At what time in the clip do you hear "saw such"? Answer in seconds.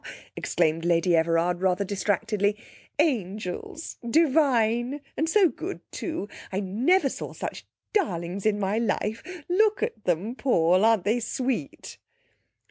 7.07-7.67